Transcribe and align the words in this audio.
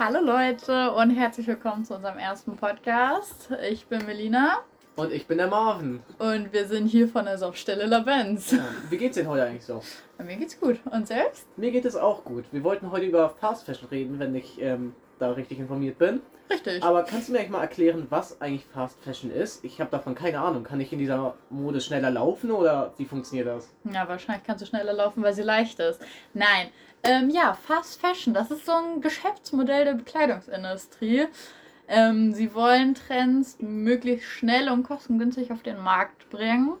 Hallo 0.00 0.20
Leute 0.20 0.92
und 0.92 1.10
herzlich 1.10 1.48
willkommen 1.48 1.84
zu 1.84 1.96
unserem 1.96 2.18
ersten 2.18 2.54
Podcast. 2.54 3.48
Ich 3.68 3.88
bin 3.88 4.06
Melina. 4.06 4.58
Und 4.94 5.10
ich 5.10 5.26
bin 5.26 5.38
der 5.38 5.48
Marvin. 5.48 6.04
Und 6.20 6.52
wir 6.52 6.68
sind 6.68 6.86
hier 6.86 7.08
von 7.08 7.24
der 7.24 7.36
Saufstelle 7.36 7.84
Labenz. 7.84 8.52
Ja, 8.52 8.64
wie 8.90 8.96
geht's 8.96 9.16
denn 9.16 9.26
heute 9.26 9.42
eigentlich 9.46 9.64
so? 9.64 9.82
Bei 10.16 10.22
mir 10.22 10.36
geht's 10.36 10.60
gut. 10.60 10.78
Und 10.92 11.08
selbst? 11.08 11.48
Mir 11.58 11.72
geht 11.72 11.84
es 11.84 11.96
auch 11.96 12.22
gut. 12.22 12.44
Wir 12.52 12.62
wollten 12.62 12.92
heute 12.92 13.06
über 13.06 13.28
Fast 13.28 13.66
Fashion 13.66 13.88
reden, 13.88 14.20
wenn 14.20 14.36
ich 14.36 14.62
ähm, 14.62 14.94
da 15.18 15.32
richtig 15.32 15.58
informiert 15.58 15.98
bin. 15.98 16.20
Richtig. 16.50 16.82
Aber 16.82 17.02
kannst 17.02 17.28
du 17.28 17.32
mir 17.32 17.40
eigentlich 17.40 17.50
mal 17.50 17.60
erklären, 17.60 18.06
was 18.08 18.40
eigentlich 18.40 18.64
Fast 18.66 18.98
Fashion 19.02 19.30
ist? 19.30 19.64
Ich 19.64 19.80
habe 19.80 19.90
davon 19.90 20.14
keine 20.14 20.40
Ahnung. 20.40 20.64
Kann 20.64 20.80
ich 20.80 20.92
in 20.92 20.98
dieser 20.98 21.34
Mode 21.50 21.80
schneller 21.80 22.10
laufen 22.10 22.50
oder 22.50 22.94
wie 22.96 23.04
funktioniert 23.04 23.48
das? 23.48 23.70
Ja, 23.84 24.08
wahrscheinlich 24.08 24.44
kannst 24.44 24.62
du 24.62 24.66
schneller 24.66 24.92
laufen, 24.92 25.22
weil 25.22 25.34
sie 25.34 25.42
leicht 25.42 25.78
ist. 25.80 26.00
Nein. 26.32 26.68
Ähm, 27.02 27.30
ja, 27.30 27.54
Fast 27.54 28.00
Fashion, 28.00 28.34
das 28.34 28.50
ist 28.50 28.66
so 28.66 28.72
ein 28.72 29.00
Geschäftsmodell 29.00 29.84
der 29.84 29.94
Bekleidungsindustrie. 29.94 31.26
Ähm, 31.86 32.32
sie 32.32 32.54
wollen 32.54 32.94
Trends 32.94 33.56
möglichst 33.60 34.28
schnell 34.28 34.68
und 34.68 34.82
kostengünstig 34.82 35.52
auf 35.52 35.62
den 35.62 35.80
Markt 35.80 36.28
bringen. 36.28 36.74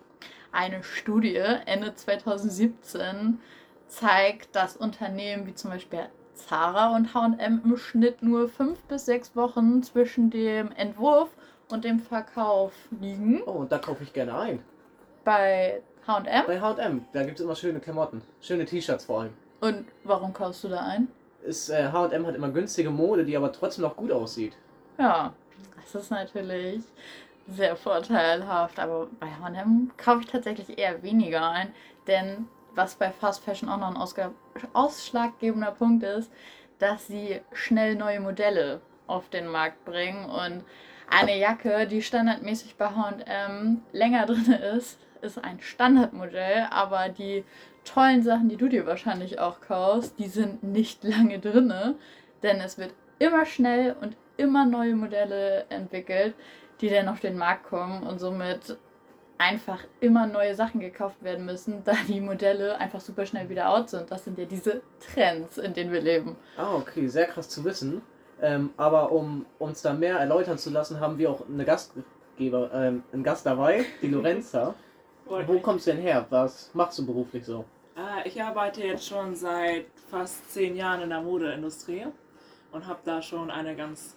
Eine 0.50 0.82
Studie 0.82 1.36
Ende 1.66 1.94
2017 1.94 3.38
zeigt, 3.86 4.54
dass 4.56 4.76
Unternehmen 4.76 5.46
wie 5.46 5.54
zum 5.54 5.70
Beispiel 5.70 6.08
Zara 6.38 6.94
und 6.96 7.14
HM 7.14 7.60
im 7.64 7.76
Schnitt 7.76 8.22
nur 8.22 8.48
fünf 8.48 8.80
bis 8.84 9.06
sechs 9.06 9.34
Wochen 9.36 9.82
zwischen 9.82 10.30
dem 10.30 10.72
Entwurf 10.72 11.28
und 11.70 11.84
dem 11.84 12.00
Verkauf 12.00 12.72
liegen. 13.00 13.42
Oh, 13.46 13.52
und 13.52 13.72
da 13.72 13.78
kaufe 13.78 14.02
ich 14.02 14.12
gerne 14.12 14.36
ein. 14.36 14.62
Bei 15.24 15.82
HM? 16.06 16.46
Bei 16.46 16.60
HM, 16.60 17.04
da 17.12 17.22
gibt 17.22 17.38
es 17.38 17.44
immer 17.44 17.54
schöne 17.54 17.80
Klamotten. 17.80 18.22
Schöne 18.40 18.64
T-Shirts 18.64 19.04
vor 19.04 19.22
allem. 19.22 19.32
Und 19.60 19.84
warum 20.04 20.32
kaufst 20.32 20.64
du 20.64 20.68
da 20.68 20.80
ein? 20.80 21.08
Äh, 21.44 21.90
HM 21.90 22.26
hat 22.26 22.34
immer 22.34 22.50
günstige 22.50 22.90
Mode, 22.90 23.24
die 23.24 23.36
aber 23.36 23.52
trotzdem 23.52 23.82
noch 23.82 23.96
gut 23.96 24.10
aussieht. 24.10 24.54
Ja, 24.98 25.34
das 25.76 26.02
ist 26.02 26.10
natürlich 26.10 26.82
sehr 27.46 27.76
vorteilhaft. 27.76 28.78
Aber 28.78 29.08
bei 29.20 29.26
HM 29.26 29.90
kaufe 29.96 30.20
ich 30.20 30.26
tatsächlich 30.26 30.78
eher 30.78 31.02
weniger 31.02 31.50
ein. 31.50 31.72
Denn 32.06 32.48
was 32.78 32.94
bei 32.94 33.10
Fast 33.10 33.44
Fashion 33.44 33.68
auch 33.68 33.76
noch 33.76 33.88
ein 33.88 33.96
ausga- 33.96 34.30
ausschlaggebender 34.72 35.72
Punkt 35.72 36.04
ist, 36.04 36.30
dass 36.78 37.08
sie 37.08 37.40
schnell 37.52 37.96
neue 37.96 38.20
Modelle 38.20 38.80
auf 39.08 39.28
den 39.30 39.48
Markt 39.48 39.84
bringen. 39.84 40.24
Und 40.26 40.64
eine 41.10 41.36
Jacke, 41.36 41.88
die 41.88 42.02
standardmäßig 42.02 42.76
bei 42.76 42.90
HM 42.90 43.82
länger 43.92 44.26
drin 44.26 44.52
ist, 44.52 45.00
ist 45.22 45.42
ein 45.42 45.60
Standardmodell. 45.60 46.68
Aber 46.70 47.08
die 47.08 47.44
tollen 47.84 48.22
Sachen, 48.22 48.48
die 48.48 48.56
du 48.56 48.68
dir 48.68 48.86
wahrscheinlich 48.86 49.40
auch 49.40 49.60
kaufst, 49.60 50.16
die 50.20 50.28
sind 50.28 50.62
nicht 50.62 51.02
lange 51.14 51.40
drinne. 51.40 51.96
Denn 52.44 52.60
es 52.60 52.78
wird 52.78 52.94
immer 53.18 53.44
schnell 53.44 53.96
und 54.00 54.16
immer 54.36 54.64
neue 54.64 54.94
Modelle 54.94 55.66
entwickelt, 55.68 56.36
die 56.80 56.90
dann 56.90 57.08
auf 57.08 57.18
den 57.18 57.36
Markt 57.36 57.64
kommen 57.64 58.04
und 58.04 58.20
somit 58.20 58.78
einfach 59.38 59.84
immer 60.00 60.26
neue 60.26 60.54
Sachen 60.54 60.80
gekauft 60.80 61.22
werden 61.22 61.46
müssen, 61.46 61.82
da 61.84 61.94
die 62.06 62.20
Modelle 62.20 62.76
einfach 62.78 63.00
super 63.00 63.24
schnell 63.24 63.48
wieder 63.48 63.70
out 63.70 63.88
sind. 63.88 64.10
Das 64.10 64.24
sind 64.24 64.38
ja 64.38 64.44
diese 64.44 64.82
Trends, 65.00 65.58
in 65.58 65.74
denen 65.74 65.92
wir 65.92 66.00
leben. 66.00 66.36
Ah, 66.56 66.74
okay, 66.74 67.06
sehr 67.06 67.26
krass 67.26 67.48
zu 67.48 67.64
wissen. 67.64 68.02
Ähm, 68.40 68.70
aber 68.76 69.10
um 69.10 69.46
uns 69.58 69.82
da 69.82 69.92
mehr 69.92 70.18
erläutern 70.18 70.58
zu 70.58 70.70
lassen, 70.70 71.00
haben 71.00 71.18
wir 71.18 71.30
auch 71.30 71.48
eine 71.48 71.64
Gastgeber, 71.64 72.70
ähm, 72.72 73.02
einen 73.12 73.24
Gast 73.24 73.46
dabei, 73.46 73.84
die 74.02 74.08
Lorenza. 74.08 74.74
Wo 75.26 75.58
kommst 75.60 75.86
du 75.86 75.92
denn 75.92 76.00
her? 76.00 76.26
Was 76.30 76.70
machst 76.74 76.98
du 76.98 77.06
beruflich 77.06 77.44
so? 77.44 77.64
Ah, 77.96 78.22
ich 78.24 78.42
arbeite 78.42 78.82
jetzt 78.82 79.06
schon 79.06 79.34
seit 79.34 79.86
fast 80.10 80.50
zehn 80.52 80.76
Jahren 80.76 81.02
in 81.02 81.10
der 81.10 81.20
Modeindustrie 81.20 82.06
und 82.72 82.86
habe 82.86 83.00
da 83.04 83.20
schon 83.20 83.50
eine 83.50 83.76
ganz 83.76 84.16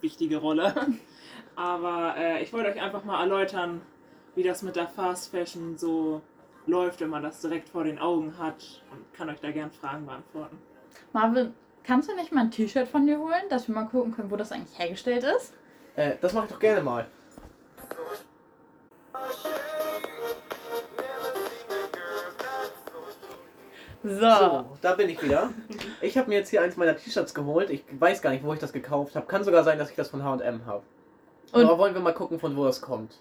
wichtige 0.00 0.38
Rolle. 0.38 0.74
Aber 1.56 2.14
äh, 2.16 2.42
ich 2.42 2.52
wollte 2.52 2.70
euch 2.70 2.80
einfach 2.80 3.04
mal 3.04 3.20
erläutern, 3.20 3.82
wie 4.38 4.44
das 4.44 4.62
mit 4.62 4.76
der 4.76 4.86
Fast 4.86 5.32
Fashion 5.32 5.76
so 5.76 6.22
läuft, 6.66 7.00
wenn 7.00 7.10
man 7.10 7.24
das 7.24 7.40
direkt 7.40 7.68
vor 7.70 7.82
den 7.82 7.98
Augen 7.98 8.38
hat 8.38 8.84
und 8.92 9.12
kann 9.12 9.28
euch 9.28 9.40
da 9.40 9.50
gern 9.50 9.72
Fragen 9.72 10.06
beantworten. 10.06 10.56
Marvin, 11.12 11.52
kannst 11.82 12.08
du 12.08 12.14
nicht 12.14 12.30
mal 12.30 12.42
ein 12.42 12.52
T-Shirt 12.52 12.86
von 12.86 13.04
dir 13.04 13.18
holen, 13.18 13.48
dass 13.50 13.66
wir 13.66 13.74
mal 13.74 13.86
gucken 13.86 14.14
können, 14.14 14.30
wo 14.30 14.36
das 14.36 14.52
eigentlich 14.52 14.78
hergestellt 14.78 15.24
ist? 15.24 15.54
Äh, 15.96 16.12
das 16.20 16.32
mache 16.34 16.44
ich 16.46 16.52
doch 16.52 16.60
gerne 16.60 16.82
mal. 16.82 17.08
So. 24.04 24.20
So, 24.20 24.64
da 24.80 24.94
bin 24.94 25.08
ich 25.08 25.20
wieder. 25.22 25.50
Ich 26.00 26.16
habe 26.16 26.28
mir 26.28 26.36
jetzt 26.36 26.50
hier 26.50 26.62
eins 26.62 26.76
meiner 26.76 26.96
T-Shirts 26.96 27.34
geholt. 27.34 27.68
Ich 27.70 27.84
weiß 27.98 28.22
gar 28.22 28.30
nicht, 28.30 28.44
wo 28.44 28.52
ich 28.52 28.60
das 28.60 28.72
gekauft 28.72 29.16
habe. 29.16 29.26
Kann 29.26 29.42
sogar 29.42 29.64
sein, 29.64 29.78
dass 29.78 29.90
ich 29.90 29.96
das 29.96 30.08
von 30.08 30.22
H&M 30.22 30.66
habe. 30.66 30.82
Und- 31.52 31.64
Aber 31.64 31.78
wollen 31.78 31.94
wir 31.94 32.00
mal 32.00 32.14
gucken, 32.14 32.38
von 32.38 32.56
wo 32.56 32.64
das 32.64 32.80
kommt. 32.80 33.18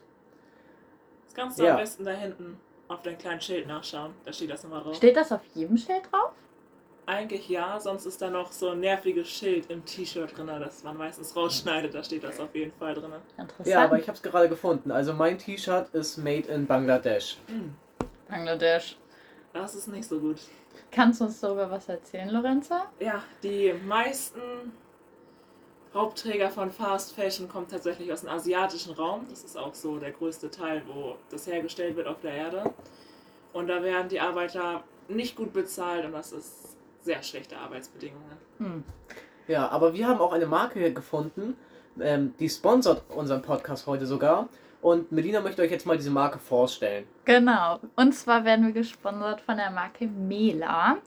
Kannst 1.38 1.60
du 1.60 1.64
Ja. 1.64 1.72
am 1.76 1.78
besten 1.78 2.04
da 2.04 2.12
hinten 2.12 2.60
auf 2.88 3.02
dein 3.04 3.18
kleinen 3.18 3.40
Schild 3.40 3.68
nachschauen. 3.68 4.14
Da 4.26 4.34
steht 4.34 4.50
das 4.50 4.64
immer 4.64 4.82
drauf. 4.82 4.96
Steht 4.96 5.16
das 5.16 5.32
auf 5.32 5.42
jedem 5.54 5.78
Schild 5.78 6.12
drauf? 6.12 6.32
Eigentlich 7.06 7.48
ja, 7.48 7.80
sonst 7.80 8.06
ist 8.06 8.22
da 8.22 8.30
noch 8.30 8.52
so 8.52 8.72
ein 8.72 8.80
nerviges 8.82 9.30
Schild 9.30 9.70
im 9.70 9.86
T-Shirt 9.86 10.36
drin, 10.38 10.48
das 10.48 10.84
man 10.84 10.98
meistens 10.98 11.34
rausschneidet. 11.36 11.94
Da 11.94 12.04
steht 12.04 12.24
das 12.24 12.40
auf 12.40 12.54
jeden 12.56 12.74
Fall 12.74 12.96
drin. 12.96 13.12
Interessant. 13.38 13.68
Ja, 13.68 13.84
aber 13.86 13.98
ich 14.00 14.08
habe 14.08 14.16
es 14.18 14.22
gerade 14.24 14.50
gefunden. 14.50 14.92
Also 14.92 15.14
mein 15.14 15.38
T-Shirt 15.38 15.90
ist 15.94 16.18
made 16.18 16.48
in 16.50 16.66
Bangladesch. 16.66 17.38
Hm, 17.48 17.76
Bangladesch. 18.28 18.98
das 19.54 19.76
ist 19.76 19.88
nicht 19.88 20.06
so 20.10 20.20
gut. 20.20 20.38
Kannst 20.92 21.22
du 21.22 21.26
uns 21.26 21.40
darüber 21.40 21.70
was 21.72 21.88
erzählen, 21.88 22.30
Lorenza? 22.30 22.88
Ja, 23.00 23.24
die 23.44 23.74
meisten 23.86 24.42
Hauptträger 25.94 26.50
von 26.50 26.72
Fast 26.72 27.16
Fashion 27.16 27.48
kommen 27.48 27.68
tatsächlich 27.68 28.12
aus 28.12 28.22
dem 28.22 28.30
asiatischen 28.30 28.94
Raum. 28.94 29.26
Das 29.30 29.44
ist 29.44 29.58
auch 29.58 29.74
so 29.74 29.98
der 29.98 30.12
größte 30.12 30.52
Teil, 30.52 30.84
wo 30.88 31.16
das 31.30 31.48
hergestellt 31.48 31.96
wird 31.96 32.08
auf 32.08 32.20
der 32.22 32.34
Erde. 32.34 32.74
Und 33.54 33.68
da 33.68 33.82
werden 33.82 34.10
die 34.10 34.20
Arbeiter 34.20 34.84
nicht 35.08 35.36
gut 35.36 35.54
bezahlt 35.54 36.06
und 36.06 36.12
das 36.12 36.32
ist 36.32 36.78
sehr 37.02 37.24
schlechte 37.24 37.58
Arbeitsbedingungen. 37.58 38.38
Hm. 38.58 38.84
Ja, 39.48 39.70
aber 39.70 39.94
wir 39.94 40.08
haben 40.08 40.20
auch 40.20 40.34
eine 40.34 40.46
Marke 40.46 40.92
gefunden, 40.94 41.56
ähm, 42.00 42.34
die 42.40 42.50
sponsert 42.50 43.04
unseren 43.10 43.42
Podcast 43.42 43.88
heute 43.88 44.06
sogar. 44.06 44.50
Und 44.82 45.12
Melina 45.12 45.42
möchte 45.42 45.62
euch 45.62 45.72
jetzt 45.72 45.86
mal 45.86 45.98
diese 45.98 46.12
Marke 46.12 46.38
vorstellen. 46.38 47.08
Genau. 47.26 47.80
Und 47.96 48.14
zwar 48.14 48.46
werden 48.46 48.68
wir 48.68 48.74
gesponsert 48.74 49.42
von 49.42 49.58
der 49.58 49.72
Marke 49.72 50.06
Mela, 50.06 50.98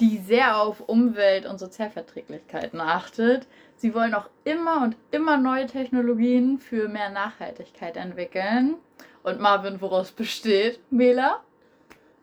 die 0.00 0.18
sehr 0.18 0.60
auf 0.60 0.80
Umwelt- 0.80 1.46
und 1.46 1.58
Sozialverträglichkeiten 1.58 2.80
achtet. 2.80 3.46
Sie 3.76 3.94
wollen 3.94 4.14
auch 4.14 4.28
immer 4.44 4.82
und 4.82 4.96
immer 5.10 5.36
neue 5.36 5.66
Technologien 5.66 6.58
für 6.58 6.88
mehr 6.88 7.10
Nachhaltigkeit 7.10 7.96
entwickeln. 7.96 8.76
Und 9.22 9.40
Marvin, 9.40 9.80
woraus 9.80 10.10
besteht 10.10 10.80
Mela? 10.90 11.40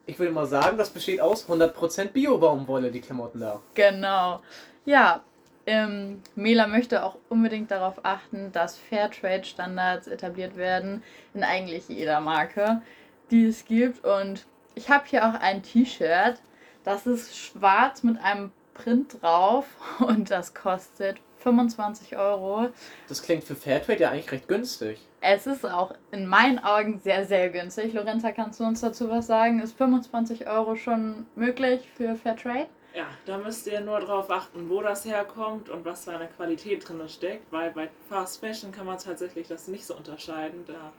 Ich 0.05 0.19
würde 0.19 0.33
mal 0.33 0.45
sagen, 0.45 0.77
das 0.77 0.89
besteht 0.89 1.21
aus 1.21 1.47
100% 1.47 2.07
Bio-Baumwolle, 2.07 2.91
die 2.91 3.01
Klamotten 3.01 3.39
da. 3.39 3.61
Genau. 3.75 4.41
Ja, 4.85 5.21
ähm, 5.65 6.21
Mela 6.35 6.67
möchte 6.67 7.03
auch 7.03 7.17
unbedingt 7.29 7.71
darauf 7.71 8.03
achten, 8.03 8.51
dass 8.51 8.77
Fairtrade-Standards 8.77 10.07
etabliert 10.07 10.57
werden 10.57 11.03
in 11.33 11.43
eigentlich 11.43 11.87
jeder 11.87 12.19
Marke, 12.19 12.81
die 13.29 13.45
es 13.45 13.65
gibt. 13.65 14.03
Und 14.03 14.45
ich 14.75 14.89
habe 14.89 15.05
hier 15.07 15.27
auch 15.27 15.39
ein 15.39 15.61
T-Shirt, 15.61 16.41
das 16.83 17.05
ist 17.07 17.37
schwarz 17.37 18.03
mit 18.03 18.19
einem 18.21 18.51
Print 18.73 19.21
drauf 19.21 19.65
und 19.99 20.31
das 20.31 20.53
kostet 20.53 21.17
25 21.39 22.17
Euro. 22.17 22.69
Das 23.07 23.21
klingt 23.21 23.43
für 23.43 23.55
Fairtrade 23.55 23.99
ja 23.99 24.11
eigentlich 24.11 24.31
recht 24.31 24.47
günstig. 24.47 24.99
Es 25.21 25.47
ist 25.47 25.65
auch 25.65 25.93
in 26.11 26.25
meinen 26.25 26.59
Augen 26.59 26.99
sehr, 26.99 27.25
sehr 27.25 27.49
günstig. 27.49 27.93
Lorenza, 27.93 28.31
kannst 28.31 28.59
du 28.59 28.63
uns 28.63 28.81
dazu 28.81 29.09
was 29.09 29.28
sagen? 29.28 29.59
Ist 29.59 29.78
25 29.78 30.47
Euro 30.47 30.75
schon 30.75 31.25
möglich 31.35 31.87
für 31.95 32.16
Fairtrade? 32.16 32.67
Ja, 32.93 33.05
da 33.25 33.37
müsst 33.37 33.67
ihr 33.67 33.79
nur 33.81 33.99
drauf 34.01 34.29
achten, 34.29 34.69
wo 34.69 34.81
das 34.81 35.05
herkommt 35.05 35.69
und 35.69 35.85
was 35.85 36.03
für 36.03 36.11
eine 36.11 36.27
Qualität 36.27 36.87
drin 36.87 37.07
steckt, 37.07 37.51
weil 37.51 37.72
bei 37.72 37.89
Fast 38.09 38.41
Fashion 38.41 38.72
kann 38.72 38.85
man 38.85 38.97
tatsächlich 38.97 39.47
das 39.47 39.67
nicht 39.67 39.85
so 39.85 39.95
unterscheiden. 39.95 40.66
Da 40.67 40.91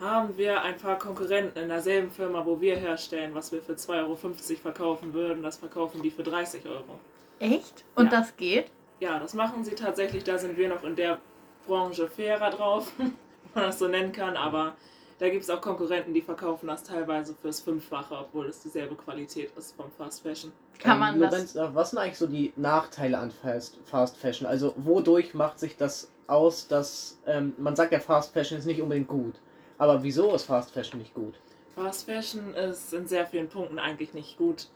haben 0.00 0.36
wir 0.38 0.62
ein 0.62 0.76
paar 0.78 0.98
Konkurrenten 0.98 1.58
in 1.58 1.68
derselben 1.68 2.10
Firma, 2.10 2.44
wo 2.44 2.60
wir 2.60 2.76
herstellen, 2.76 3.34
was 3.34 3.52
wir 3.52 3.60
für 3.62 3.74
2,50 3.74 3.98
Euro 3.98 4.16
verkaufen 4.62 5.12
würden, 5.12 5.42
das 5.42 5.58
verkaufen 5.58 6.02
die 6.02 6.10
für 6.10 6.22
30 6.22 6.64
Euro. 6.66 6.98
Echt? 7.38 7.84
Und 7.94 8.06
Ja. 8.06 8.20
das 8.20 8.36
geht? 8.36 8.70
Ja, 9.00 9.18
das 9.18 9.34
machen 9.34 9.64
sie 9.64 9.74
tatsächlich, 9.74 10.24
da 10.24 10.38
sind 10.38 10.56
wir 10.56 10.68
noch 10.68 10.82
in 10.84 10.96
der 10.96 11.18
Branche 11.66 12.08
fairer 12.08 12.50
drauf, 12.50 12.92
wenn 12.98 13.12
man 13.54 13.64
das 13.64 13.78
so 13.78 13.88
nennen 13.88 14.12
kann, 14.12 14.36
aber 14.36 14.74
da 15.18 15.28
gibt 15.28 15.42
es 15.42 15.50
auch 15.50 15.60
Konkurrenten, 15.60 16.14
die 16.14 16.22
verkaufen 16.22 16.66
das 16.66 16.82
teilweise 16.82 17.34
fürs 17.34 17.60
Fünffache, 17.60 18.16
obwohl 18.16 18.46
es 18.46 18.60
dieselbe 18.62 18.94
Qualität 18.94 19.50
ist 19.56 19.76
vom 19.76 19.90
Fast 19.98 20.22
Fashion. 20.22 20.50
Kann 20.78 20.92
Ähm, 20.92 20.98
man 20.98 21.20
das 21.20 21.54
Lorenz, 21.54 21.74
was 21.74 21.90
sind 21.90 21.98
eigentlich 21.98 22.16
so 22.18 22.26
die 22.26 22.54
Nachteile 22.56 23.18
an 23.18 23.30
Fast, 23.30 23.76
Fast 23.84 24.16
Fashion? 24.16 24.46
Also 24.46 24.72
wodurch 24.78 25.34
macht 25.34 25.58
sich 25.58 25.76
das 25.76 26.10
aus, 26.26 26.68
dass 26.68 27.18
ähm, 27.26 27.52
man 27.58 27.76
sagt 27.76 27.92
ja 27.92 28.00
Fast 28.00 28.32
Fashion 28.32 28.58
ist 28.58 28.64
nicht 28.64 28.80
unbedingt 28.80 29.08
gut. 29.08 29.34
Aber 29.80 30.02
wieso 30.02 30.34
ist 30.34 30.44
Fast 30.44 30.72
Fashion 30.72 30.98
nicht 30.98 31.14
gut? 31.14 31.34
Fast 31.74 32.04
Fashion 32.04 32.54
ist 32.54 32.92
in 32.92 33.06
sehr 33.06 33.26
vielen 33.26 33.48
Punkten 33.48 33.78
eigentlich 33.78 34.12
nicht 34.12 34.36
gut. 34.36 34.68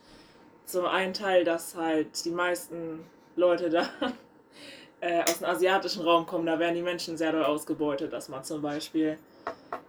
Zum 0.65 0.87
einen 0.87 1.13
Teil, 1.13 1.45
dass 1.45 1.77
halt 1.77 2.25
die 2.25 2.31
meisten 2.31 3.05
Leute 3.37 3.69
da 3.69 3.87
äh, 5.01 5.23
aus 5.23 5.39
dem 5.39 5.47
asiatischen 5.47 6.03
Raum 6.03 6.25
kommen, 6.25 6.47
da 6.47 6.59
werden 6.59 6.75
die 6.75 6.83
Menschen 6.83 7.19
sehr 7.19 7.33
doll 7.33 7.45
ausgebeutet, 7.45 8.15
dass 8.15 8.31
man 8.31 8.45
zum 8.45 8.63
Beispiel 8.63 9.19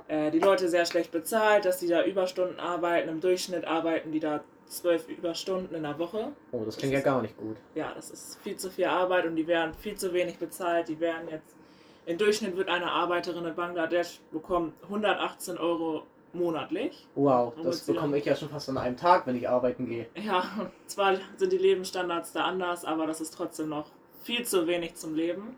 äh, 0.10 0.32
die 0.32 0.40
Leute 0.40 0.68
sehr 0.68 0.86
schlecht 0.86 1.14
bezahlt, 1.14 1.64
dass 1.64 1.80
sie 1.80 1.88
da 1.88 2.04
Überstunden 2.04 2.60
arbeiten. 2.60 3.08
Im 3.08 3.22
Durchschnitt 3.22 3.64
arbeiten 3.64 4.12
die 4.12 4.20
da 4.20 4.44
zwölf 4.68 5.08
Überstunden 5.08 5.76
in 5.76 5.84
der 5.84 5.98
Woche. 5.98 6.34
Oh, 6.52 6.64
das 6.66 6.76
klingt 6.76 6.92
ja 6.92 7.00
gar 7.00 7.22
nicht 7.22 7.38
gut. 7.38 7.56
Ja, 7.74 7.94
das 7.96 8.10
ist 8.10 8.38
viel 8.44 8.58
zu 8.58 8.70
viel 8.70 8.86
Arbeit 8.86 9.26
und 9.26 9.38
die 9.38 9.48
werden 9.48 9.74
viel 9.76 9.96
zu 9.96 10.12
wenig 10.12 10.38
bezahlt. 10.40 10.90
Die 10.90 11.00
werden 11.00 11.30
jetzt, 11.30 11.56
im 12.06 12.18
Durchschnitt 12.18 12.56
wird 12.56 12.70
eine 12.70 12.92
Arbeiterin 12.92 13.46
in 13.46 13.56
Bangladesch 13.56 14.20
bekommen 14.32 14.74
118 14.84 15.58
Euro 15.58 16.04
monatlich. 16.34 17.08
Wow, 17.16 17.54
das 17.64 17.82
bekomme 17.82 18.18
ich 18.18 18.26
ja 18.26 18.36
schon 18.36 18.50
fast 18.50 18.70
an 18.70 18.78
einem 18.78 18.98
Tag, 18.98 19.26
wenn 19.26 19.36
ich 19.36 19.48
arbeiten 19.48 19.88
gehe. 19.88 20.08
Ja, 20.16 20.44
und 20.60 20.72
zwar 20.86 21.16
sind 21.38 21.52
die 21.52 21.58
Lebensstandards 21.58 22.34
da 22.34 22.44
anders, 22.44 22.86
aber 22.86 23.08
das 23.08 23.22
ist 23.22 23.34
trotzdem 23.34 23.70
noch 23.70 23.90
viel 24.24 24.46
zu 24.46 24.68
wenig 24.68 24.96
zum 24.96 25.16
Leben. 25.16 25.56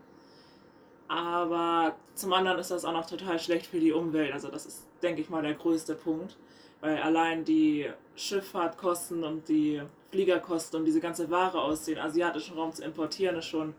Aber 1.08 1.96
zum 2.14 2.32
anderen 2.34 2.58
ist 2.58 2.70
das 2.70 2.84
auch 2.84 2.92
noch 2.92 3.06
total 3.06 3.38
schlecht 3.38 3.66
für 3.66 3.80
die 3.80 3.92
Umwelt. 3.92 4.32
Also 4.32 4.48
das 4.48 4.66
ist, 4.66 4.86
denke 5.02 5.22
ich 5.22 5.30
mal, 5.30 5.42
der 5.42 5.54
größte 5.54 5.94
Punkt. 5.94 6.36
Weil 6.80 6.98
allein 6.98 7.44
die 7.44 7.90
Schifffahrtkosten 8.14 9.24
und 9.24 9.48
die 9.48 9.82
Fliegerkosten, 10.10 10.78
um 10.78 10.84
diese 10.84 11.00
ganze 11.00 11.30
Ware 11.30 11.60
aus 11.60 11.84
dem 11.84 11.98
asiatischen 11.98 12.56
Raum 12.56 12.72
zu 12.72 12.84
importieren, 12.84 13.36
ist 13.36 13.46
schon 13.46 13.74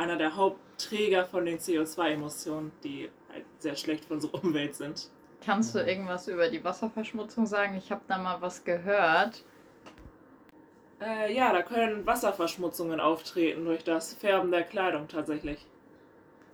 einer 0.00 0.16
der 0.16 0.34
Hauptträger 0.34 1.26
von 1.26 1.44
den 1.44 1.58
CO2-Emissionen, 1.58 2.72
die 2.82 3.10
halt 3.32 3.44
sehr 3.58 3.76
schlecht 3.76 4.06
für 4.06 4.14
unsere 4.14 4.36
Umwelt 4.38 4.74
sind. 4.74 5.10
Kannst 5.44 5.74
du 5.74 5.78
irgendwas 5.78 6.26
über 6.26 6.48
die 6.48 6.64
Wasserverschmutzung 6.64 7.46
sagen? 7.46 7.76
Ich 7.76 7.92
habe 7.92 8.00
da 8.08 8.18
mal 8.18 8.40
was 8.40 8.64
gehört. 8.64 9.44
Äh, 11.00 11.34
ja, 11.34 11.52
da 11.52 11.62
können 11.62 12.06
Wasserverschmutzungen 12.06 13.00
auftreten 13.00 13.64
durch 13.64 13.84
das 13.84 14.14
Färben 14.14 14.50
der 14.50 14.64
Kleidung 14.64 15.06
tatsächlich. 15.08 15.66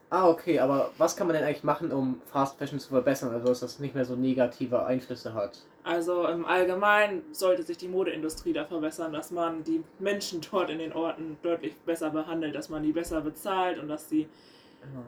Ah, 0.08 0.28
okay, 0.28 0.60
aber 0.60 0.92
was 0.98 1.16
kann 1.16 1.26
man 1.26 1.34
denn 1.34 1.44
eigentlich 1.44 1.64
machen, 1.64 1.90
um 1.90 2.20
Fast 2.26 2.58
Fashion 2.58 2.78
zu 2.78 2.88
verbessern, 2.90 3.32
also 3.32 3.48
dass 3.48 3.60
das 3.60 3.80
nicht 3.80 3.94
mehr 3.94 4.04
so 4.04 4.14
negative 4.14 4.84
Einflüsse 4.84 5.34
hat? 5.34 5.58
Also 5.82 6.26
im 6.26 6.44
Allgemeinen 6.44 7.22
sollte 7.32 7.64
sich 7.64 7.76
die 7.76 7.88
Modeindustrie 7.88 8.52
da 8.52 8.64
verbessern, 8.64 9.12
dass 9.12 9.32
man 9.32 9.64
die 9.64 9.82
Menschen 9.98 10.40
dort 10.50 10.70
in 10.70 10.78
den 10.78 10.92
Orten 10.92 11.36
deutlich 11.42 11.74
besser 11.84 12.10
behandelt, 12.10 12.54
dass 12.54 12.68
man 12.68 12.84
die 12.84 12.92
besser 12.92 13.20
bezahlt 13.20 13.78
und 13.78 13.88
dass 13.88 14.08
sie 14.08 14.28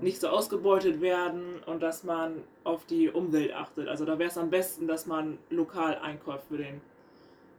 nicht 0.01 0.21
so 0.21 0.29
ausgebeutet 0.29 1.01
werden 1.01 1.63
und 1.67 1.83
dass 1.83 2.03
man 2.03 2.43
auf 2.65 2.85
die 2.87 3.09
Umwelt 3.09 3.53
achtet. 3.55 3.89
Also 3.89 4.05
da 4.05 4.19
wäre 4.19 4.31
es 4.31 4.39
am 4.39 4.51
besten, 4.51 4.89
dass 4.89 5.07
man 5.07 5.39
lokal 5.51 5.99
einkauft 5.99 6.45
für 6.49 6.59
den 6.59 6.81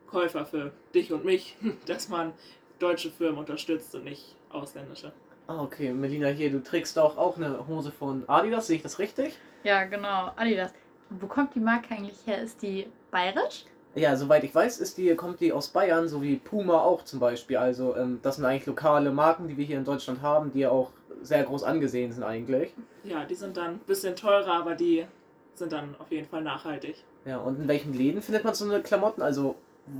Käufer, 0.07 0.45
für 0.45 0.71
dich 0.93 1.13
und 1.13 1.23
mich, 1.23 1.55
dass 1.85 2.09
man 2.09 2.33
deutsche 2.79 3.11
Firmen 3.11 3.39
unterstützt 3.39 3.95
und 3.95 4.03
nicht 4.03 4.35
ausländische. 4.49 5.11
Ah, 5.49 5.63
okay, 5.63 5.91
Melina, 5.91 6.27
hier, 6.27 6.51
du 6.51 6.61
trägst 6.61 6.95
doch 6.95 7.17
auch 7.17 7.35
eine 7.35 7.67
Hose 7.67 7.91
von 7.91 8.23
Adidas, 8.27 8.67
sehe 8.67 8.75
ich 8.75 8.83
das 8.83 8.99
richtig? 8.99 9.35
Ja, 9.63 9.83
genau. 9.85 10.29
Adidas. 10.35 10.71
Wo 11.09 11.25
kommt 11.25 11.55
die 11.55 11.59
Marke 11.59 11.95
eigentlich 11.95 12.19
her? 12.27 12.39
Ist 12.39 12.61
die 12.61 12.85
bayerisch? 13.09 13.65
Ja, 13.95 14.15
soweit 14.15 14.43
ich 14.43 14.53
weiß, 14.53 14.77
ist 14.77 14.99
die, 14.99 15.15
kommt 15.15 15.39
die 15.39 15.51
aus 15.51 15.69
Bayern, 15.69 16.07
so 16.07 16.21
wie 16.21 16.35
Puma 16.35 16.79
auch 16.81 17.03
zum 17.03 17.19
Beispiel. 17.19 17.57
Also, 17.57 17.95
ähm, 17.97 18.19
das 18.21 18.35
sind 18.35 18.45
eigentlich 18.45 18.67
lokale 18.67 19.09
Marken, 19.09 19.47
die 19.47 19.57
wir 19.57 19.65
hier 19.65 19.79
in 19.79 19.85
Deutschland 19.85 20.21
haben, 20.21 20.53
die 20.53 20.59
ja 20.59 20.69
auch 20.69 20.91
sehr 21.23 21.41
groß 21.41 21.63
angesehen 21.63 22.11
sind 22.11 22.21
eigentlich. 22.21 22.71
Ja, 23.03 23.25
die 23.25 23.33
sind 23.33 23.57
dann 23.57 23.71
ein 23.71 23.79
bisschen 23.79 24.15
teurer, 24.15 24.53
aber 24.53 24.75
die 24.75 25.07
sind 25.55 25.71
dann 25.71 25.95
auf 25.97 26.11
jeden 26.11 26.27
Fall 26.27 26.43
nachhaltig. 26.43 27.03
Ja, 27.25 27.39
und 27.39 27.59
in 27.59 27.67
welchen 27.67 27.95
Läden 27.95 28.21
findet 28.21 28.43
man 28.43 28.53
so 28.53 28.65
eine 28.65 28.83
Klamotten? 28.83 29.23
Also, 29.23 29.55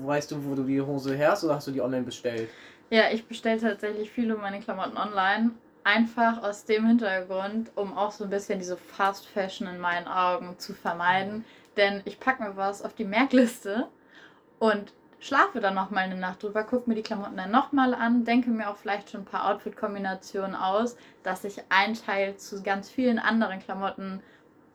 weißt 0.06 0.30
du, 0.30 0.46
wo 0.46 0.54
du 0.54 0.62
die 0.62 0.80
Hose 0.80 1.16
herst 1.16 1.44
oder 1.44 1.56
hast 1.56 1.66
du 1.66 1.72
die 1.72 1.82
online 1.82 2.04
bestellt? 2.04 2.50
Ja, 2.90 3.10
ich 3.12 3.28
bestelle 3.28 3.60
tatsächlich 3.60 4.10
viele 4.12 4.36
meine 4.36 4.60
Klamotten 4.60 4.98
online. 4.98 5.52
Einfach 5.84 6.44
aus 6.44 6.66
dem 6.66 6.86
Hintergrund, 6.86 7.72
um 7.76 7.98
auch 7.98 8.12
so 8.12 8.26
ein 8.26 8.30
bisschen 8.30 8.60
diese 8.60 8.78
Fast 8.78 9.28
Fashion 9.28 9.68
in 9.68 9.80
meinen 9.80 10.08
Augen 10.08 10.58
zu 10.60 10.74
vermeiden. 10.74 11.46
Denn 11.78 12.02
ich 12.06 12.20
packe 12.20 12.44
mir 12.44 12.58
was 12.58 12.82
auf 12.82 12.94
die 12.94 13.06
Merkliste 13.06 13.88
und 14.60 14.94
schlafe 15.20 15.60
dann 15.62 15.76
noch 15.76 15.92
mal 15.92 16.02
eine 16.02 16.16
Nacht 16.18 16.44
drüber, 16.44 16.64
gucke 16.64 16.90
mir 16.90 16.96
die 16.96 17.04
Klamotten 17.04 17.38
dann 17.38 17.52
nochmal 17.52 17.94
an, 17.94 18.26
denke 18.26 18.50
mir 18.52 18.70
auch 18.70 18.78
vielleicht 18.78 19.10
schon 19.12 19.22
ein 19.22 19.26
paar 19.26 19.50
Outfit-Kombinationen 19.50 20.56
aus, 20.56 20.98
dass 21.24 21.44
ich 21.44 21.62
ein 21.70 21.94
Teil 21.96 22.38
zu 22.38 22.64
ganz 22.64 22.90
vielen 22.90 23.20
anderen 23.20 23.60
Klamotten 23.60 24.24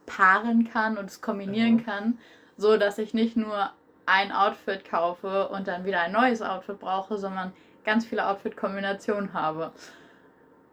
paaren 0.06 0.64
kann 0.70 0.99
und 0.99 1.06
es 1.06 1.20
kombinieren 1.20 1.76
Mhm. 1.76 1.84
kann, 1.84 2.19
so 2.56 2.76
dass 2.76 2.99
ich 2.99 3.14
nicht 3.14 3.37
nur 3.37 3.70
ein 4.06 4.32
Outfit 4.32 4.84
kaufe 4.84 5.49
und 5.49 5.66
dann 5.69 5.84
wieder 5.84 6.00
ein 6.02 6.12
neues 6.12 6.43
Outfit 6.43 6.78
brauche, 6.78 7.19
sondern 7.19 7.52
ganz 7.85 8.07
viele 8.07 8.27
Outfit-Kombinationen 8.27 9.33
habe. 9.33 9.73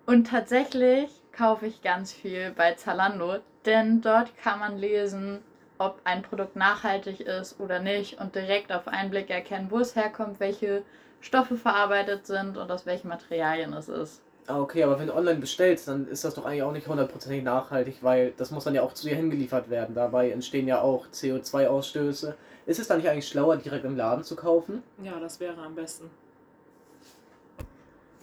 Und 0.05 0.27
tatsächlich 0.27 1.09
kaufe 1.31 1.67
ich 1.67 1.81
ganz 1.81 2.11
viel 2.11 2.51
bei 2.51 2.73
Zalando, 2.73 3.37
denn 3.65 4.01
dort 4.01 4.35
kann 4.37 4.59
man 4.59 4.77
lesen, 4.77 5.39
ob 5.77 5.99
ein 6.03 6.21
Produkt 6.21 6.55
nachhaltig 6.55 7.21
ist 7.21 7.59
oder 7.59 7.79
nicht 7.79 8.19
und 8.19 8.35
direkt 8.35 8.71
auf 8.71 8.87
einen 8.87 9.09
Blick 9.09 9.29
erkennen, 9.29 9.67
wo 9.69 9.79
es 9.79 9.95
herkommt, 9.95 10.39
welche 10.39 10.83
Stoffe 11.21 11.55
verarbeitet 11.55 12.25
sind 12.27 12.57
und 12.57 12.71
aus 12.71 12.85
welchen 12.85 13.07
Materialien 13.07 13.73
es 13.73 13.89
ist. 13.89 14.21
Ah, 14.47 14.59
okay, 14.59 14.83
aber 14.83 14.99
wenn 14.99 15.07
du 15.07 15.15
online 15.15 15.39
bestellst, 15.39 15.87
dann 15.87 16.07
ist 16.07 16.23
das 16.23 16.33
doch 16.33 16.45
eigentlich 16.45 16.63
auch 16.63 16.71
nicht 16.71 16.87
hundertprozentig 16.87 17.43
nachhaltig, 17.43 17.99
weil 18.01 18.33
das 18.37 18.51
muss 18.51 18.63
dann 18.63 18.73
ja 18.73 18.81
auch 18.81 18.93
zu 18.93 19.07
dir 19.07 19.15
hingeliefert 19.15 19.69
werden. 19.69 19.95
Dabei 19.95 20.31
entstehen 20.31 20.67
ja 20.67 20.81
auch 20.81 21.07
CO2-Ausstöße. 21.07 22.35
Ist 22.65 22.79
es 22.79 22.87
dann 22.87 22.97
nicht 22.97 23.09
eigentlich 23.09 23.27
schlauer, 23.27 23.57
direkt 23.57 23.85
im 23.85 23.95
Laden 23.95 24.23
zu 24.23 24.35
kaufen? 24.35 24.83
Ja, 25.01 25.19
das 25.19 25.39
wäre 25.39 25.61
am 25.61 25.75
besten. 25.75 26.09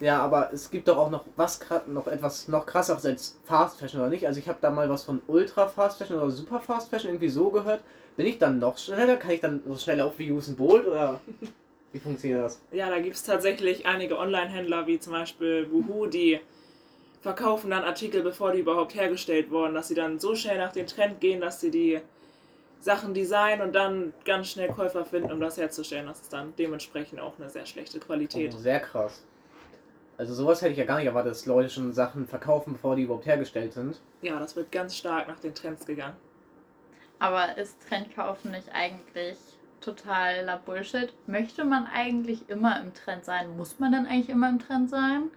Ja, 0.01 0.21
aber 0.23 0.53
es 0.53 0.71
gibt 0.71 0.87
doch 0.87 0.97
auch 0.97 1.11
noch 1.11 1.25
was 1.37 1.61
noch 1.89 2.07
etwas 2.07 2.47
noch 2.47 2.67
krasseres 2.67 3.05
als 3.05 3.39
Fast 3.45 3.81
Fashion 3.81 4.01
oder 4.01 4.11
nicht? 4.11 4.27
Also 4.27 4.39
ich 4.39 4.49
habe 4.49 4.59
da 4.61 4.71
mal 4.71 4.89
was 4.89 5.05
von 5.05 5.21
Ultra 5.27 5.67
Fast 5.67 5.99
Fashion 5.99 6.19
oder 6.19 6.31
Super 6.31 6.61
Fast 6.61 6.89
Fashion 6.89 7.11
irgendwie 7.11 7.29
so 7.29 7.51
gehört. 7.51 7.83
Bin 8.17 8.27
ich 8.27 8.39
dann 8.39 8.59
noch 8.61 8.79
schneller? 8.79 9.17
Kann 9.17 9.33
ich 9.33 9.41
dann 9.41 9.61
so 9.67 9.77
schnell 9.77 10.01
auf 10.01 10.19
wie 10.19 10.31
Usain 10.31 10.55
Bolt 10.57 10.87
oder 10.87 11.21
wie 11.93 11.99
funktioniert 11.99 12.45
das? 12.45 12.61
Ja, 12.71 12.91
da 12.91 13.01
gibt 13.01 13.17
es 13.17 13.25
tatsächlich 13.25 13.87
einige 13.87 14.19
Online-Händler, 14.19 14.87
wie 14.87 15.01
zum 15.01 15.15
Beispiel 15.15 15.69
Woohoo, 15.71 16.07
die 16.07 16.41
verkaufen 17.21 17.71
dann 17.71 17.83
Artikel, 17.83 18.23
bevor 18.23 18.53
die 18.53 18.61
überhaupt 18.61 18.95
hergestellt 18.95 19.51
wurden, 19.51 19.75
dass 19.75 19.89
sie 19.89 19.95
dann 19.95 20.21
so 20.21 20.37
schnell 20.37 20.59
nach 20.59 20.73
dem 20.73 20.87
Trend 20.87 21.21
gehen, 21.21 21.41
dass 21.41 21.61
sie 21.61 21.73
die 21.73 22.01
Sachen 22.81 23.13
designen 23.15 23.63
und 23.67 23.75
dann 23.75 24.13
ganz 24.25 24.51
schnell 24.51 24.69
Käufer 24.69 25.05
finden, 25.05 25.33
um 25.33 25.41
das 25.41 25.57
herzustellen. 25.57 26.07
Das 26.07 26.21
ist 26.21 26.33
dann 26.33 26.55
dementsprechend 26.57 27.19
auch 27.19 27.33
eine 27.39 27.51
sehr 27.51 27.67
schlechte 27.67 27.99
Qualität. 27.99 28.55
Oh, 28.55 28.59
sehr 28.59 28.81
krass. 28.81 29.25
Also 30.19 30.35
sowas 30.35 30.61
hätte 30.61 30.73
ich 30.73 30.79
ja 30.79 30.85
gar 30.85 30.99
nicht 30.99 31.07
erwartet, 31.07 31.31
dass 31.31 31.47
Leute 31.47 31.71
schon 31.71 31.93
Sachen 31.93 32.27
verkaufen, 32.27 32.73
bevor 32.73 32.97
die 32.97 33.03
überhaupt 33.03 33.27
hergestellt 33.27 33.73
sind. 33.73 34.01
Ja, 34.21 34.41
das 34.41 34.57
wird 34.57 34.73
ganz 34.73 34.97
stark 34.97 35.29
nach 35.29 35.39
den 35.39 35.55
Trends 35.55 35.87
gegangen. 35.87 36.17
Aber 37.21 37.57
ist 37.57 37.77
Trendkaufen 37.89 38.51
nicht 38.51 38.69
eigentlich 38.73 39.39
totaler 39.81 40.59
Bullshit? 40.59 41.13
Möchte 41.29 41.65
man 41.65 41.87
eigentlich 41.87 42.49
immer 42.49 42.81
im 42.81 42.93
Trend 42.95 43.25
sein? 43.25 43.57
Muss 43.57 43.79
man 43.79 43.93
dann 43.93 44.07
eigentlich 44.07 44.29
immer 44.29 44.49
im 44.49 44.59
Trend 44.59 44.91
sein? 44.91 45.31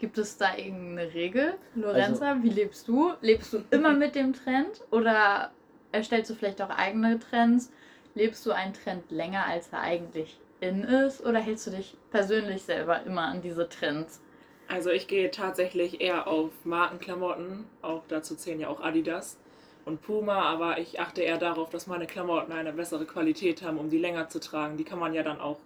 Gibt 0.00 0.18
es 0.18 0.36
da 0.36 0.56
irgendeine 0.56 1.14
Regel? 1.14 1.54
Lorenza, 1.76 2.42
wie 2.42 2.50
lebst 2.50 2.88
du? 2.88 3.12
Lebst 3.20 3.52
du 3.52 3.62
immer 3.70 3.92
mit 3.94 4.16
dem 4.16 4.32
Trend 4.32 4.80
oder 4.90 5.52
erstellst 5.92 6.30
du 6.30 6.34
vielleicht 6.34 6.60
auch 6.60 6.70
eigene 6.70 7.20
Trends? 7.20 7.70
Lebst 8.16 8.44
du 8.46 8.50
einen 8.50 8.74
Trend 8.74 9.10
länger, 9.12 9.46
als 9.46 9.68
er 9.72 9.80
eigentlich 9.80 10.40
in 10.60 10.82
ist? 10.82 11.24
Oder 11.24 11.38
hältst 11.38 11.68
du 11.68 11.70
dich 11.70 11.96
persönlich 12.10 12.62
selber 12.62 13.02
immer 13.04 13.22
an 13.22 13.40
diese 13.40 13.68
Trends? 13.68 14.20
Also 14.68 14.90
ich 14.90 15.06
gehe 15.06 15.30
tatsächlich 15.30 16.00
eher 16.00 16.26
auf 16.26 16.50
Markenklamotten, 16.64 17.64
auch 17.82 18.02
dazu 18.08 18.34
zählen 18.34 18.60
ja 18.60 18.68
auch 18.68 18.80
Adidas 18.80 19.36
und 19.84 20.02
Puma, 20.02 20.42
aber 20.42 20.78
ich 20.78 21.00
achte 21.00 21.22
eher 21.22 21.38
darauf, 21.38 21.70
dass 21.70 21.86
meine 21.86 22.06
Klamotten 22.06 22.52
eine 22.52 22.72
bessere 22.72 23.04
Qualität 23.04 23.62
haben, 23.62 23.78
um 23.78 23.90
die 23.90 23.98
länger 23.98 24.28
zu 24.28 24.40
tragen. 24.40 24.76
Die 24.76 24.84
kann 24.84 24.98
man 24.98 25.12
ja 25.12 25.22
dann 25.22 25.40
auch 25.40 25.58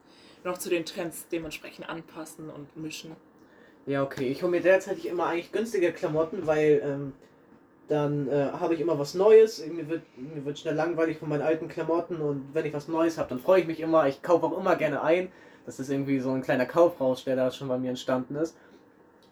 noch 0.44 0.58
zu 0.58 0.68
den 0.68 0.84
Trends 0.84 1.26
dementsprechend 1.30 1.88
anpassen 1.88 2.50
und 2.50 2.76
mischen. 2.76 3.14
Ja, 3.86 4.02
okay. 4.02 4.28
Ich 4.28 4.42
hole 4.42 4.50
mir 4.50 4.60
derzeit 4.60 5.04
immer 5.04 5.26
eigentlich 5.26 5.52
günstige 5.52 5.92
Klamotten, 5.92 6.46
weil 6.46 6.82
ähm, 6.84 7.12
dann 7.88 8.28
äh, 8.28 8.50
habe 8.52 8.74
ich 8.74 8.80
immer 8.80 8.98
was 8.98 9.14
Neues. 9.14 9.64
Mir 9.66 9.88
wird, 9.88 10.02
mir 10.16 10.44
wird 10.44 10.58
schnell 10.58 10.74
langweilig 10.74 11.18
von 11.18 11.28
meinen 11.28 11.42
alten 11.42 11.68
Klamotten 11.68 12.20
und 12.20 12.50
wenn 12.52 12.66
ich 12.66 12.74
was 12.74 12.88
Neues 12.88 13.16
habe, 13.16 13.30
dann 13.30 13.38
freue 13.38 13.60
ich 13.60 13.66
mich 13.66 13.80
immer. 13.80 14.06
Ich 14.06 14.22
kaufe 14.22 14.46
auch 14.46 14.58
immer 14.58 14.76
gerne 14.76 15.02
ein. 15.02 15.32
Das 15.64 15.80
ist 15.80 15.90
irgendwie 15.90 16.20
so 16.20 16.30
ein 16.30 16.42
kleiner 16.42 16.66
Kaufrausch, 16.66 17.24
der 17.24 17.36
da 17.36 17.50
schon 17.50 17.68
bei 17.68 17.78
mir 17.78 17.90
entstanden 17.90 18.36
ist. 18.36 18.56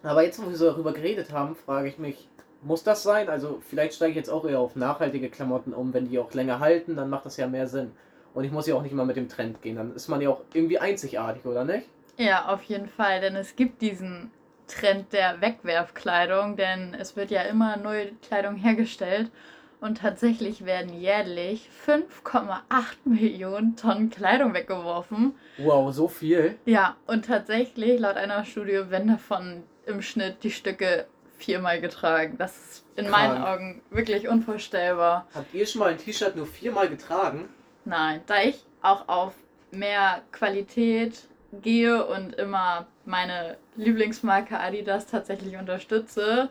Aber 0.03 0.23
jetzt, 0.23 0.41
wo 0.41 0.49
wir 0.49 0.55
so 0.55 0.65
darüber 0.65 0.93
geredet 0.93 1.31
haben, 1.31 1.55
frage 1.55 1.89
ich 1.89 1.97
mich, 1.97 2.27
muss 2.61 2.83
das 2.83 3.03
sein? 3.03 3.29
Also 3.29 3.61
vielleicht 3.67 3.95
steige 3.95 4.11
ich 4.11 4.17
jetzt 4.17 4.29
auch 4.29 4.45
eher 4.45 4.59
auf 4.59 4.75
nachhaltige 4.75 5.29
Klamotten 5.29 5.73
um. 5.73 5.93
Wenn 5.93 6.09
die 6.09 6.19
auch 6.19 6.33
länger 6.33 6.59
halten, 6.59 6.95
dann 6.95 7.09
macht 7.09 7.25
das 7.25 7.37
ja 7.37 7.47
mehr 7.47 7.67
Sinn. 7.67 7.91
Und 8.33 8.43
ich 8.43 8.51
muss 8.51 8.67
ja 8.67 8.75
auch 8.75 8.81
nicht 8.81 8.91
immer 8.91 9.05
mit 9.05 9.15
dem 9.15 9.29
Trend 9.29 9.61
gehen. 9.61 9.75
Dann 9.75 9.95
ist 9.95 10.07
man 10.07 10.21
ja 10.21 10.29
auch 10.29 10.41
irgendwie 10.53 10.79
einzigartig, 10.79 11.45
oder 11.45 11.65
nicht? 11.65 11.87
Ja, 12.17 12.47
auf 12.47 12.63
jeden 12.63 12.87
Fall, 12.87 13.21
denn 13.21 13.35
es 13.35 13.55
gibt 13.55 13.81
diesen 13.81 14.31
Trend 14.67 15.13
der 15.13 15.39
Wegwerfkleidung, 15.41 16.57
denn 16.57 16.95
es 16.99 17.15
wird 17.15 17.31
ja 17.31 17.41
immer 17.43 17.77
neue 17.77 18.11
Kleidung 18.27 18.55
hergestellt 18.55 19.31
und 19.79 19.99
tatsächlich 19.99 20.65
werden 20.65 20.93
jährlich 20.93 21.69
5,8 21.85 22.59
Millionen 23.05 23.75
Tonnen 23.75 24.09
Kleidung 24.09 24.53
weggeworfen. 24.53 25.35
Wow, 25.57 25.93
so 25.93 26.07
viel. 26.07 26.55
Ja, 26.65 26.97
und 27.05 27.25
tatsächlich 27.25 27.99
laut 27.99 28.17
einer 28.17 28.43
Studie 28.45 28.89
werden 28.89 29.09
davon 29.09 29.63
im 29.87 30.01
Schnitt 30.01 30.43
die 30.43 30.51
Stücke 30.51 31.07
viermal 31.37 31.79
getragen. 31.81 32.37
Das 32.37 32.57
ist 32.57 32.85
in 32.95 33.09
meinen 33.09 33.41
Krank. 33.41 33.47
Augen 33.47 33.81
wirklich 33.91 34.27
unvorstellbar. 34.27 35.27
Habt 35.33 35.53
ihr 35.53 35.65
schon 35.65 35.79
mal 35.79 35.91
ein 35.91 35.97
T-Shirt 35.97 36.35
nur 36.35 36.47
viermal 36.47 36.89
getragen? 36.89 37.47
Nein, 37.85 38.21
da 38.25 38.41
ich 38.41 38.65
auch 38.81 39.07
auf 39.07 39.33
mehr 39.71 40.21
Qualität 40.31 41.27
gehe 41.61 42.05
und 42.05 42.35
immer 42.35 42.87
meine 43.05 43.57
Lieblingsmarke 43.75 44.59
Adidas 44.59 45.05
tatsächlich 45.05 45.57
unterstütze, 45.57 46.49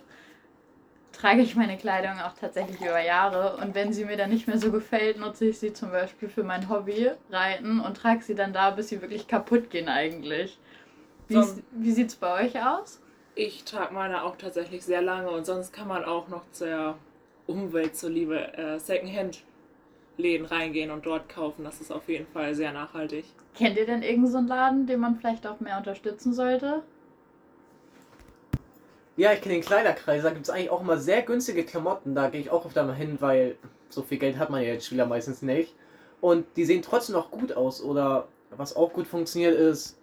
trage 1.12 1.42
ich 1.42 1.56
meine 1.56 1.76
Kleidung 1.76 2.20
auch 2.20 2.34
tatsächlich 2.34 2.80
über 2.80 3.00
Jahre. 3.02 3.56
Und 3.56 3.74
wenn 3.74 3.92
sie 3.92 4.04
mir 4.04 4.16
dann 4.16 4.30
nicht 4.30 4.46
mehr 4.46 4.58
so 4.58 4.70
gefällt, 4.70 5.18
nutze 5.18 5.46
ich 5.46 5.58
sie 5.58 5.72
zum 5.72 5.90
Beispiel 5.90 6.28
für 6.28 6.44
mein 6.44 6.68
Hobby, 6.68 7.10
Reiten, 7.30 7.80
und 7.80 7.96
trage 7.96 8.22
sie 8.22 8.34
dann 8.34 8.52
da, 8.52 8.70
bis 8.70 8.88
sie 8.88 9.02
wirklich 9.02 9.26
kaputt 9.26 9.70
gehen 9.70 9.88
eigentlich. 9.88 10.58
Wie, 11.28 11.34
So. 11.42 11.58
wie 11.72 11.92
sieht 11.92 12.08
es 12.08 12.16
bei 12.16 12.44
euch 12.44 12.62
aus? 12.62 13.00
Ich 13.38 13.64
trage 13.64 13.92
meine 13.92 14.24
auch 14.24 14.38
tatsächlich 14.38 14.82
sehr 14.82 15.02
lange 15.02 15.30
und 15.30 15.44
sonst 15.44 15.70
kann 15.70 15.86
man 15.86 16.06
auch 16.06 16.28
noch 16.28 16.50
zur 16.52 16.96
Umwelt 17.46 17.94
zuliebe 17.94 18.56
äh, 18.56 18.78
Secondhand-Läden 18.78 20.46
reingehen 20.46 20.90
und 20.90 21.04
dort 21.04 21.28
kaufen. 21.28 21.62
Das 21.62 21.82
ist 21.82 21.92
auf 21.92 22.08
jeden 22.08 22.26
Fall 22.28 22.54
sehr 22.54 22.72
nachhaltig. 22.72 23.26
Kennt 23.54 23.76
ihr 23.76 23.84
denn 23.84 24.00
irgendeinen 24.00 24.32
so 24.32 24.38
einen 24.38 24.48
Laden, 24.48 24.86
den 24.86 25.00
man 25.00 25.16
vielleicht 25.16 25.46
auch 25.46 25.60
mehr 25.60 25.76
unterstützen 25.76 26.32
sollte? 26.32 26.82
Ja, 29.18 29.34
ich 29.34 29.42
kenne 29.42 29.56
den 29.56 29.64
Kleiderkreis. 29.64 30.22
Da 30.22 30.30
gibt 30.30 30.44
es 30.44 30.50
eigentlich 30.50 30.70
auch 30.70 30.80
immer 30.80 30.96
sehr 30.96 31.20
günstige 31.20 31.64
Klamotten. 31.64 32.14
Da 32.14 32.30
gehe 32.30 32.40
ich 32.40 32.50
auch 32.50 32.64
öfter 32.64 32.84
mal 32.84 32.96
hin, 32.96 33.18
weil 33.20 33.56
so 33.90 34.02
viel 34.02 34.16
Geld 34.18 34.38
hat 34.38 34.48
man 34.48 34.62
ja 34.62 34.72
als 34.72 34.86
Spieler 34.86 35.04
meistens 35.04 35.42
nicht. 35.42 35.74
Und 36.22 36.46
die 36.56 36.64
sehen 36.64 36.80
trotzdem 36.80 37.14
noch 37.14 37.30
gut 37.30 37.52
aus. 37.52 37.82
Oder 37.82 38.28
was 38.56 38.74
auch 38.74 38.94
gut 38.94 39.06
funktioniert 39.06 39.58
ist. 39.58 39.98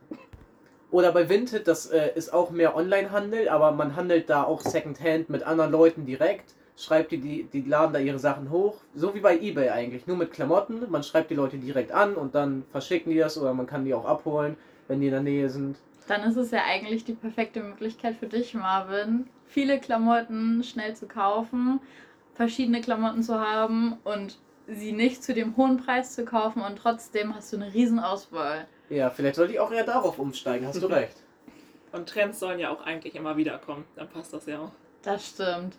Oder 0.94 1.12
bei 1.12 1.28
Vinted, 1.28 1.68
das 1.68 1.88
äh, 1.88 2.12
ist 2.14 2.32
auch 2.32 2.52
mehr 2.52 2.76
Online-Handel, 2.76 3.50
aber 3.50 3.72
man 3.72 3.96
handelt 3.96 4.30
da 4.30 4.44
auch 4.44 4.62
Secondhand 4.62 5.28
mit 5.28 5.42
anderen 5.42 5.72
Leuten 5.72 6.06
direkt. 6.06 6.54
Schreibt 6.78 7.12
die, 7.12 7.18
die, 7.18 7.46
die 7.52 7.62
laden 7.62 7.94
da 7.94 8.00
ihre 8.00 8.20
Sachen 8.20 8.52
hoch. 8.52 8.76
So 8.94 9.16
wie 9.16 9.20
bei 9.20 9.40
Ebay 9.40 9.70
eigentlich. 9.70 10.06
Nur 10.06 10.18
mit 10.18 10.32
Klamotten. 10.32 10.86
Man 10.92 11.02
schreibt 11.02 11.32
die 11.32 11.36
Leute 11.36 11.58
direkt 11.58 11.92
an 11.92 12.14
und 12.14 12.36
dann 12.36 12.64
verschicken 12.72 13.12
die 13.12 13.18
das 13.18 13.40
oder 13.40 13.56
man 13.56 13.66
kann 13.66 13.86
die 13.86 13.94
auch 13.96 14.06
abholen, 14.06 14.56
wenn 14.88 15.00
die 15.00 15.08
in 15.08 15.14
der 15.14 15.24
Nähe 15.24 15.50
sind. 15.50 15.78
Dann 16.08 16.22
ist 16.30 16.36
es 16.36 16.52
ja 16.52 16.60
eigentlich 16.64 17.04
die 17.04 17.14
perfekte 17.14 17.64
Möglichkeit 17.64 18.16
für 18.18 18.28
dich, 18.28 18.54
Marvin, 18.54 19.26
viele 19.48 19.80
Klamotten 19.80 20.64
schnell 20.64 20.96
zu 20.96 21.08
kaufen, 21.08 21.80
verschiedene 22.36 22.82
Klamotten 22.82 23.24
zu 23.24 23.40
haben 23.40 23.98
und 24.04 24.38
sie 24.68 24.92
nicht 24.92 25.24
zu 25.24 25.34
dem 25.34 25.58
hohen 25.58 25.78
Preis 25.78 26.14
zu 26.14 26.24
kaufen 26.24 26.62
und 26.62 26.78
trotzdem 26.78 27.34
hast 27.34 27.52
du 27.52 27.58
eine 27.58 27.74
riesen 27.74 28.00
Auswahl. 28.00 28.68
Ja, 28.94 29.10
vielleicht 29.10 29.36
sollte 29.36 29.54
ich 29.54 29.60
auch 29.60 29.72
eher 29.72 29.86
darauf 29.86 30.20
umsteigen, 30.20 30.68
hast 30.68 30.82
du 30.82 30.88
recht. 30.88 31.18
Und 31.92 32.08
Trends 32.08 32.40
sollen 32.40 32.60
ja 32.60 32.70
auch 32.70 32.82
eigentlich 32.86 33.16
immer 33.16 33.38
wieder 33.38 33.58
kommen. 33.58 33.86
Dann 33.96 34.08
passt 34.08 34.34
das 34.34 34.46
ja 34.46 34.60
auch. 34.60 34.72
Das 35.02 35.28
stimmt. 35.28 35.76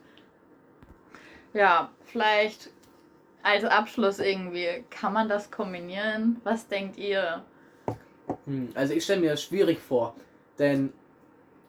Ja, 1.52 1.90
vielleicht 2.04 2.70
als 3.42 3.64
Abschluss 3.64 4.18
irgendwie, 4.18 4.84
kann 4.90 5.12
man 5.12 5.28
das 5.28 5.50
kombinieren? 5.50 6.40
Was 6.44 6.66
denkt 6.66 6.96
ihr? 6.96 7.44
Hm, 8.46 8.70
also 8.74 8.94
ich 8.94 9.04
stelle 9.04 9.20
mir 9.20 9.30
das 9.30 9.42
schwierig 9.42 9.78
vor, 9.78 10.14
denn 10.58 10.92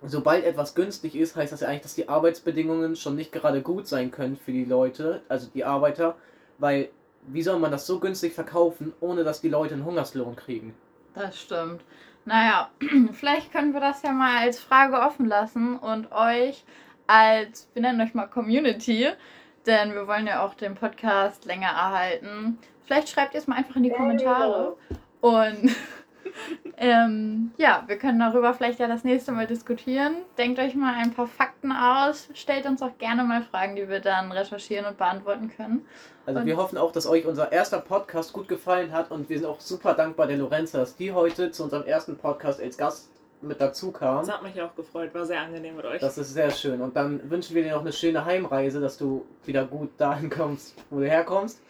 sobald 0.01 0.45
etwas 0.45 0.73
günstig 0.73 1.15
ist, 1.15 1.35
heißt 1.35 1.53
das 1.53 1.61
ja 1.61 1.67
eigentlich, 1.67 1.83
dass 1.83 1.95
die 1.95 2.09
Arbeitsbedingungen 2.09 2.95
schon 2.95 3.15
nicht 3.15 3.31
gerade 3.31 3.61
gut 3.61 3.87
sein 3.87 4.09
können 4.09 4.37
für 4.37 4.51
die 4.51 4.65
Leute, 4.65 5.21
also 5.27 5.47
die 5.53 5.63
Arbeiter, 5.63 6.15
weil 6.57 6.89
wie 7.27 7.43
soll 7.43 7.59
man 7.59 7.71
das 7.71 7.85
so 7.85 7.99
günstig 7.99 8.33
verkaufen, 8.33 8.93
ohne 8.99 9.23
dass 9.23 9.41
die 9.41 9.49
Leute 9.49 9.73
einen 9.73 9.85
Hungerslohn 9.85 10.35
kriegen? 10.35 10.73
Das 11.15 11.39
stimmt. 11.39 11.81
Naja, 12.25 12.69
vielleicht 13.13 13.51
können 13.51 13.73
wir 13.73 13.79
das 13.79 14.01
ja 14.03 14.11
mal 14.11 14.37
als 14.37 14.59
Frage 14.59 14.99
offen 14.99 15.25
lassen 15.25 15.77
und 15.77 16.11
euch 16.11 16.63
als, 17.07 17.69
wir 17.73 17.81
nennen 17.81 18.01
euch 18.01 18.13
mal 18.13 18.27
Community, 18.27 19.09
denn 19.65 19.93
wir 19.93 20.07
wollen 20.07 20.27
ja 20.27 20.43
auch 20.43 20.55
den 20.55 20.75
Podcast 20.75 21.45
länger 21.45 21.69
erhalten. 21.69 22.57
Vielleicht 22.85 23.09
schreibt 23.09 23.33
ihr 23.33 23.39
es 23.39 23.47
mal 23.47 23.57
einfach 23.57 23.75
in 23.75 23.83
die 23.83 23.91
Kommentare. 23.91 24.75
Und 25.21 25.75
ähm, 26.77 27.51
ja, 27.57 27.83
wir 27.87 27.97
können 27.97 28.19
darüber 28.19 28.53
vielleicht 28.53 28.79
ja 28.79 28.87
das 28.87 29.03
nächste 29.03 29.31
Mal 29.31 29.47
diskutieren. 29.47 30.15
Denkt 30.37 30.59
euch 30.59 30.75
mal 30.75 30.93
ein 30.95 31.13
paar 31.13 31.27
Fakten 31.27 31.71
aus. 31.71 32.29
Stellt 32.33 32.65
uns 32.65 32.81
auch 32.81 32.97
gerne 32.97 33.23
mal 33.23 33.41
Fragen, 33.43 33.75
die 33.75 33.87
wir 33.87 33.99
dann 33.99 34.31
recherchieren 34.31 34.85
und 34.85 34.97
beantworten 34.97 35.51
können. 35.55 35.85
Also 36.25 36.39
Und- 36.39 36.45
wir 36.45 36.57
hoffen 36.57 36.77
auch, 36.77 36.91
dass 36.91 37.07
euch 37.07 37.25
unser 37.25 37.51
erster 37.51 37.79
Podcast 37.79 38.33
gut 38.33 38.47
gefallen 38.47 38.91
hat 38.91 39.11
und 39.11 39.29
wir 39.29 39.37
sind 39.37 39.47
auch 39.47 39.59
super 39.59 39.93
dankbar 39.93 40.27
der 40.27 40.37
Lorenza, 40.37 40.79
dass 40.79 40.95
die 40.95 41.11
heute 41.11 41.51
zu 41.51 41.63
unserem 41.63 41.85
ersten 41.85 42.17
Podcast 42.17 42.61
als 42.61 42.77
Gast 42.77 43.09
mit 43.41 43.61
dazu 43.61 43.91
kam. 43.91 44.25
Das 44.25 44.31
hat 44.33 44.41
mich 44.43 44.59
auch 44.61 44.73
gefreut. 44.75 45.13
War 45.13 45.25
sehr 45.25 45.39
angenehm 45.41 45.75
mit 45.75 45.85
euch. 45.85 46.01
Das 46.01 46.17
ist 46.17 46.33
sehr 46.33 46.49
schön. 46.49 46.81
Und 46.81 46.95
dann 46.95 47.29
wünschen 47.29 47.55
wir 47.55 47.63
dir 47.63 47.73
noch 47.73 47.81
eine 47.81 47.93
schöne 47.93 48.25
Heimreise, 48.25 48.81
dass 48.81 48.97
du 48.97 49.23
wieder 49.45 49.65
gut 49.65 49.91
dahin 49.97 50.29
kommst, 50.31 50.73
wo 50.89 50.99
du 50.99 51.05
herkommst. 51.07 51.61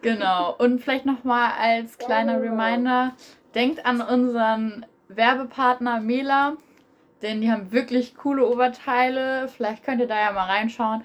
Genau. 0.00 0.54
Und 0.56 0.80
vielleicht 0.80 1.04
nochmal 1.04 1.50
als 1.60 1.98
kleiner 1.98 2.40
Reminder, 2.40 3.12
denkt 3.54 3.84
an 3.86 4.00
unseren 4.00 4.86
Werbepartner 5.08 6.00
Mela, 6.00 6.54
denn 7.22 7.40
die 7.40 7.50
haben 7.50 7.72
wirklich 7.72 8.16
coole 8.16 8.46
Oberteile. 8.46 9.48
Vielleicht 9.48 9.84
könnt 9.84 10.00
ihr 10.00 10.08
da 10.08 10.18
ja 10.20 10.32
mal 10.32 10.46
reinschauen. 10.46 11.04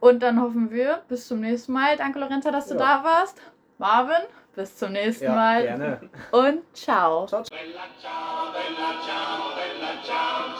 Und 0.00 0.22
dann 0.22 0.40
hoffen 0.40 0.70
wir, 0.70 1.02
bis 1.08 1.26
zum 1.26 1.40
nächsten 1.40 1.72
Mal. 1.72 1.96
Danke, 1.96 2.20
Lorenza, 2.20 2.50
dass 2.52 2.68
du 2.68 2.74
Ja. 2.74 2.80
da 3.00 3.04
warst. 3.04 3.40
Marvin, 3.78 4.22
bis 4.54 4.76
zum 4.76 4.92
nächsten 4.92 5.24
Ja, 5.24 5.34
Mal. 5.34 5.62
gerne. 5.62 6.00
Und 6.30 6.60
ciao. 6.76 7.26
Ciao, 7.26 7.42
ciao. 7.42 7.58
Bella 7.58 7.84
ciao, 8.00 8.52
bella 8.52 10.02
ciao, 10.04 10.57